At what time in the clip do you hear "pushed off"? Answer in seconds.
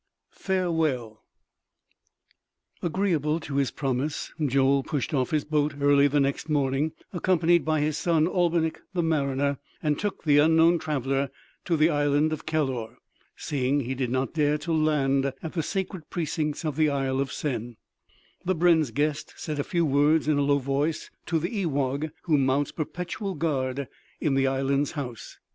4.81-5.29